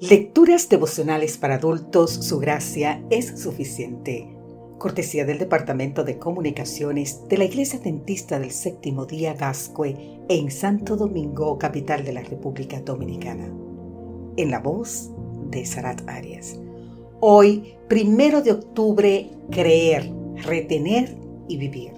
Lecturas 0.00 0.68
devocionales 0.68 1.38
para 1.38 1.54
adultos, 1.54 2.10
su 2.10 2.38
gracia 2.38 3.02
es 3.08 3.40
suficiente. 3.40 4.28
Cortesía 4.76 5.24
del 5.24 5.38
Departamento 5.38 6.04
de 6.04 6.18
Comunicaciones 6.18 7.26
de 7.28 7.38
la 7.38 7.44
Iglesia 7.44 7.78
Dentista 7.78 8.38
del 8.38 8.50
Séptimo 8.50 9.06
Día 9.06 9.32
Gascue 9.32 9.96
en 10.28 10.50
Santo 10.50 10.96
Domingo, 10.96 11.56
capital 11.56 12.04
de 12.04 12.12
la 12.12 12.20
República 12.20 12.78
Dominicana. 12.82 13.50
En 14.36 14.50
la 14.50 14.58
voz 14.58 15.12
de 15.48 15.64
Sarat 15.64 16.06
Arias. 16.06 16.60
Hoy, 17.20 17.76
primero 17.88 18.42
de 18.42 18.52
octubre, 18.52 19.30
creer, 19.50 20.12
retener 20.44 21.16
y 21.48 21.56
vivir. 21.56 21.92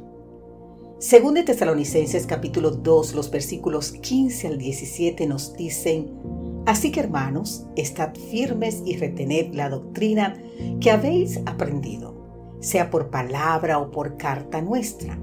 Según 1.00 1.34
de 1.34 1.42
Tesalonicenses 1.42 2.26
capítulo 2.26 2.70
2, 2.70 3.14
los 3.14 3.28
versículos 3.32 3.90
15 3.90 4.46
al 4.46 4.58
17 4.58 5.26
nos 5.26 5.54
dicen, 5.54 6.37
Así 6.68 6.92
que 6.92 7.00
hermanos, 7.00 7.64
estad 7.76 8.14
firmes 8.30 8.82
y 8.84 8.98
retened 8.98 9.54
la 9.54 9.70
doctrina 9.70 10.36
que 10.82 10.90
habéis 10.90 11.40
aprendido, 11.46 12.58
sea 12.60 12.90
por 12.90 13.08
palabra 13.08 13.78
o 13.78 13.90
por 13.90 14.18
carta 14.18 14.60
nuestra. 14.60 15.18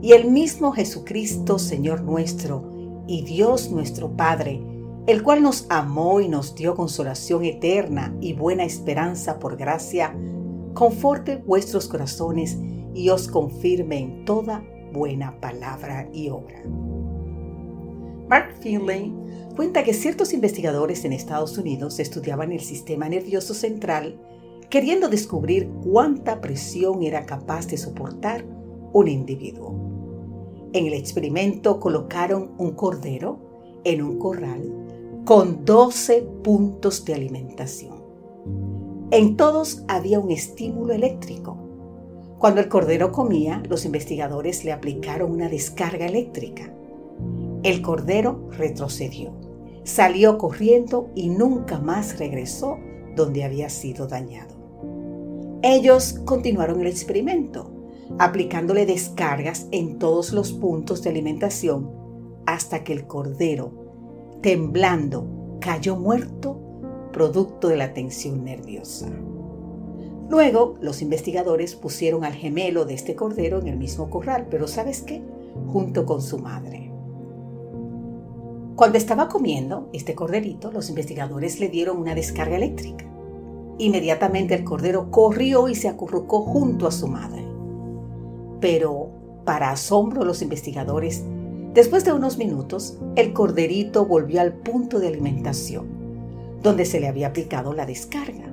Y 0.00 0.12
el 0.12 0.30
mismo 0.30 0.70
Jesucristo, 0.70 1.58
Señor 1.58 2.02
nuestro, 2.02 3.02
y 3.08 3.24
Dios 3.24 3.72
nuestro 3.72 4.16
Padre, 4.16 4.62
el 5.08 5.24
cual 5.24 5.42
nos 5.42 5.66
amó 5.70 6.20
y 6.20 6.28
nos 6.28 6.54
dio 6.54 6.76
consolación 6.76 7.44
eterna 7.44 8.14
y 8.20 8.34
buena 8.34 8.62
esperanza 8.62 9.40
por 9.40 9.56
gracia, 9.56 10.16
conforte 10.72 11.38
vuestros 11.38 11.88
corazones 11.88 12.58
y 12.94 13.08
os 13.08 13.26
confirme 13.26 13.98
en 13.98 14.24
toda 14.24 14.62
buena 14.92 15.40
palabra 15.40 16.08
y 16.12 16.28
obra. 16.28 16.62
Mark 18.28 18.56
Finley 18.60 19.12
cuenta 19.54 19.84
que 19.84 19.94
ciertos 19.94 20.32
investigadores 20.32 21.04
en 21.04 21.12
Estados 21.12 21.56
Unidos 21.58 21.98
estudiaban 22.00 22.52
el 22.52 22.60
sistema 22.60 23.08
nervioso 23.08 23.54
central 23.54 24.20
queriendo 24.68 25.08
descubrir 25.08 25.68
cuánta 25.84 26.40
presión 26.40 27.02
era 27.02 27.24
capaz 27.24 27.68
de 27.68 27.76
soportar 27.76 28.44
un 28.92 29.08
individuo. 29.08 29.74
En 30.72 30.86
el 30.86 30.94
experimento 30.94 31.78
colocaron 31.78 32.52
un 32.58 32.72
cordero 32.72 33.80
en 33.84 34.02
un 34.02 34.18
corral 34.18 35.22
con 35.24 35.64
12 35.64 36.22
puntos 36.42 37.04
de 37.04 37.14
alimentación. 37.14 38.02
En 39.12 39.36
todos 39.36 39.84
había 39.86 40.18
un 40.18 40.32
estímulo 40.32 40.92
eléctrico. 40.92 41.56
Cuando 42.38 42.60
el 42.60 42.68
cordero 42.68 43.12
comía, 43.12 43.62
los 43.68 43.84
investigadores 43.84 44.64
le 44.64 44.72
aplicaron 44.72 45.30
una 45.30 45.48
descarga 45.48 46.06
eléctrica. 46.06 46.72
El 47.66 47.82
cordero 47.82 48.48
retrocedió, 48.52 49.32
salió 49.82 50.38
corriendo 50.38 51.10
y 51.16 51.30
nunca 51.30 51.80
más 51.80 52.16
regresó 52.16 52.78
donde 53.16 53.42
había 53.42 53.70
sido 53.70 54.06
dañado. 54.06 54.54
Ellos 55.64 56.20
continuaron 56.24 56.80
el 56.80 56.86
experimento, 56.86 57.72
aplicándole 58.20 58.86
descargas 58.86 59.66
en 59.72 59.98
todos 59.98 60.32
los 60.32 60.52
puntos 60.52 61.02
de 61.02 61.10
alimentación 61.10 61.90
hasta 62.46 62.84
que 62.84 62.92
el 62.92 63.08
cordero, 63.08 63.72
temblando, 64.42 65.58
cayó 65.60 65.96
muerto 65.96 67.08
producto 67.12 67.66
de 67.66 67.78
la 67.78 67.94
tensión 67.94 68.44
nerviosa. 68.44 69.08
Luego, 70.30 70.76
los 70.80 71.02
investigadores 71.02 71.74
pusieron 71.74 72.22
al 72.22 72.34
gemelo 72.34 72.84
de 72.84 72.94
este 72.94 73.16
cordero 73.16 73.58
en 73.58 73.66
el 73.66 73.76
mismo 73.76 74.08
corral, 74.08 74.46
pero 74.48 74.68
¿sabes 74.68 75.02
qué? 75.02 75.20
Junto 75.66 76.06
con 76.06 76.22
su 76.22 76.38
madre. 76.38 76.85
Cuando 78.76 78.98
estaba 78.98 79.30
comiendo 79.30 79.88
este 79.94 80.14
corderito, 80.14 80.70
los 80.70 80.90
investigadores 80.90 81.60
le 81.60 81.70
dieron 81.70 81.96
una 81.96 82.14
descarga 82.14 82.56
eléctrica. 82.56 83.06
Inmediatamente 83.78 84.54
el 84.54 84.64
cordero 84.64 85.10
corrió 85.10 85.68
y 85.68 85.74
se 85.74 85.88
acurrucó 85.88 86.42
junto 86.42 86.86
a 86.86 86.92
su 86.92 87.08
madre. 87.08 87.42
Pero, 88.60 89.08
para 89.46 89.70
asombro 89.70 90.20
de 90.20 90.26
los 90.26 90.42
investigadores, 90.42 91.24
después 91.72 92.04
de 92.04 92.12
unos 92.12 92.36
minutos, 92.36 92.98
el 93.16 93.32
corderito 93.32 94.04
volvió 94.04 94.42
al 94.42 94.52
punto 94.52 94.98
de 94.98 95.08
alimentación, 95.08 95.86
donde 96.62 96.84
se 96.84 97.00
le 97.00 97.08
había 97.08 97.28
aplicado 97.28 97.72
la 97.72 97.86
descarga. 97.86 98.44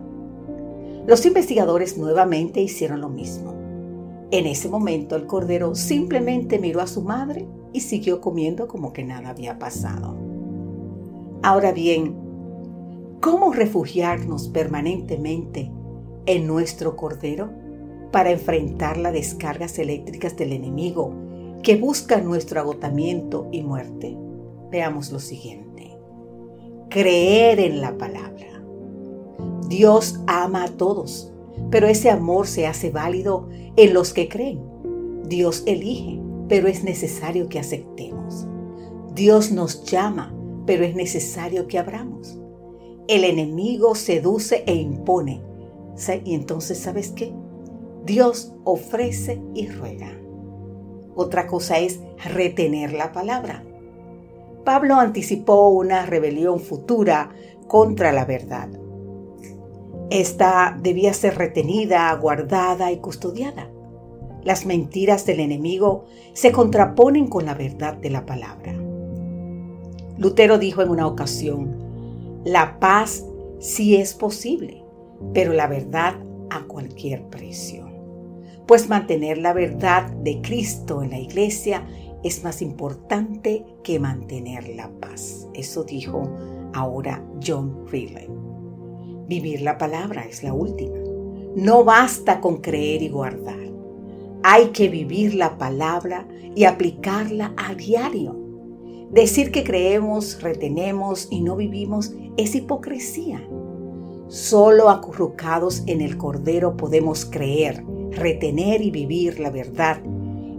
Los 1.05 1.25
investigadores 1.25 1.97
nuevamente 1.97 2.61
hicieron 2.61 3.01
lo 3.01 3.09
mismo. 3.09 3.62
En 4.33 4.47
ese 4.47 4.67
momento 4.67 5.15
el 5.15 5.27
cordero 5.27 5.75
simplemente 5.75 6.57
miró 6.57 6.81
a 6.81 6.87
su 6.87 7.03
madre 7.03 7.47
y 7.71 7.81
siguió 7.81 8.19
comiendo 8.19 8.67
como 8.67 8.91
que 8.91 9.03
nada 9.03 9.29
había 9.29 9.59
pasado. 9.59 10.17
Ahora 11.43 11.71
bien, 11.71 12.15
¿cómo 13.21 13.53
refugiarnos 13.53 14.47
permanentemente 14.47 15.71
en 16.25 16.47
nuestro 16.47 16.95
cordero 16.95 17.51
para 18.11 18.31
enfrentar 18.31 18.97
las 18.97 19.13
descargas 19.13 19.77
eléctricas 19.77 20.35
del 20.35 20.53
enemigo 20.53 21.13
que 21.61 21.75
busca 21.75 22.19
nuestro 22.19 22.59
agotamiento 22.59 23.49
y 23.51 23.61
muerte? 23.61 24.17
Veamos 24.71 25.11
lo 25.11 25.19
siguiente. 25.19 25.95
Creer 26.89 27.59
en 27.59 27.81
la 27.81 27.99
palabra. 27.99 28.63
Dios 29.67 30.19
ama 30.25 30.63
a 30.63 30.69
todos, 30.69 31.31
pero 31.69 31.87
ese 31.87 32.09
amor 32.09 32.47
se 32.47 32.67
hace 32.67 32.89
válido 32.89 33.49
en 33.75 33.93
los 33.93 34.13
que 34.13 34.29
creen. 34.29 34.61
Dios 35.27 35.63
elige 35.65 36.23
pero 36.47 36.67
es 36.67 36.83
necesario 36.83 37.49
que 37.49 37.59
aceptemos. 37.59 38.47
Dios 39.15 39.51
nos 39.51 39.83
llama, 39.85 40.33
pero 40.65 40.83
es 40.83 40.95
necesario 40.95 41.67
que 41.67 41.79
abramos. 41.79 42.39
El 43.07 43.23
enemigo 43.23 43.95
seduce 43.95 44.63
e 44.65 44.75
impone. 44.75 45.41
Y 46.25 46.33
entonces, 46.33 46.79
¿sabes 46.79 47.11
qué? 47.11 47.33
Dios 48.05 48.53
ofrece 48.63 49.41
y 49.53 49.67
ruega. 49.67 50.11
Otra 51.15 51.47
cosa 51.47 51.79
es 51.79 51.99
retener 52.33 52.93
la 52.93 53.11
palabra. 53.11 53.63
Pablo 54.63 54.95
anticipó 54.95 55.69
una 55.69 56.05
rebelión 56.05 56.59
futura 56.59 57.31
contra 57.67 58.11
la 58.11 58.25
verdad. 58.25 58.69
Esta 60.09 60.77
debía 60.81 61.13
ser 61.13 61.37
retenida, 61.37 62.13
guardada 62.15 62.91
y 62.91 62.97
custodiada. 62.97 63.69
Las 64.43 64.65
mentiras 64.65 65.25
del 65.25 65.39
enemigo 65.39 66.05
se 66.33 66.51
contraponen 66.51 67.27
con 67.27 67.45
la 67.45 67.53
verdad 67.53 67.95
de 67.95 68.09
la 68.09 68.25
palabra. 68.25 68.73
Lutero 70.17 70.57
dijo 70.57 70.81
en 70.81 70.89
una 70.89 71.07
ocasión, 71.07 72.41
la 72.43 72.79
paz 72.79 73.25
sí 73.59 73.95
es 73.95 74.13
posible, 74.13 74.83
pero 75.33 75.53
la 75.53 75.67
verdad 75.67 76.15
a 76.49 76.63
cualquier 76.65 77.23
precio. 77.29 77.89
Pues 78.67 78.89
mantener 78.89 79.37
la 79.37 79.53
verdad 79.53 80.11
de 80.11 80.41
Cristo 80.41 81.01
en 81.01 81.09
la 81.11 81.19
iglesia 81.19 81.87
es 82.23 82.43
más 82.43 82.61
importante 82.61 83.65
que 83.83 83.99
mantener 83.99 84.69
la 84.69 84.89
paz. 84.99 85.47
Eso 85.53 85.83
dijo 85.83 86.29
ahora 86.73 87.23
John 87.45 87.85
Riley. 87.89 88.29
Vivir 89.27 89.61
la 89.61 89.77
palabra 89.77 90.25
es 90.25 90.43
la 90.43 90.53
última. 90.53 90.97
No 91.55 91.83
basta 91.83 92.41
con 92.41 92.57
creer 92.57 93.01
y 93.01 93.09
guardar. 93.09 93.59
Hay 94.43 94.67
que 94.69 94.89
vivir 94.89 95.35
la 95.35 95.57
palabra 95.57 96.27
y 96.55 96.65
aplicarla 96.65 97.53
a 97.55 97.73
diario. 97.73 98.35
Decir 99.11 99.51
que 99.51 99.63
creemos, 99.63 100.41
retenemos 100.41 101.27
y 101.31 101.41
no 101.41 101.55
vivimos 101.55 102.13
es 102.35 102.53
hipocresía. 102.55 103.41
Solo 104.27 104.89
acurrucados 104.89 105.83
en 105.85 106.01
el 106.01 106.17
Cordero 106.17 106.75
podemos 106.75 107.23
creer, 107.23 107.83
retener 108.11 108.81
y 108.81 108.91
vivir 108.91 109.39
la 109.39 109.51
verdad. 109.51 110.01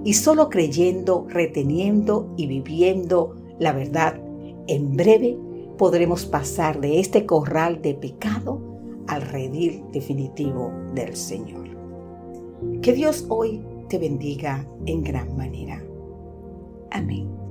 Y 0.04 0.14
solo 0.14 0.48
creyendo, 0.48 1.26
reteniendo 1.28 2.32
y 2.36 2.46
viviendo 2.46 3.34
la 3.58 3.72
verdad, 3.72 4.20
en 4.68 4.96
breve 4.96 5.36
podremos 5.76 6.26
pasar 6.26 6.80
de 6.80 7.00
este 7.00 7.26
corral 7.26 7.82
de 7.82 7.94
pecado 7.94 8.60
al 9.06 9.22
redil 9.22 9.84
definitivo 9.92 10.72
del 10.94 11.16
Señor. 11.16 11.68
Que 12.80 12.92
Dios 12.92 13.26
hoy 13.28 13.64
te 13.88 13.98
bendiga 13.98 14.66
en 14.86 15.02
gran 15.02 15.36
manera. 15.36 15.82
Amén. 16.90 17.43